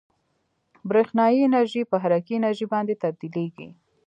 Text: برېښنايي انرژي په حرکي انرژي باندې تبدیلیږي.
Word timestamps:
برېښنايي 0.89 1.39
انرژي 1.43 1.81
په 1.91 1.95
حرکي 2.03 2.33
انرژي 2.39 2.65
باندې 2.73 2.93
تبدیلیږي. 3.03 3.67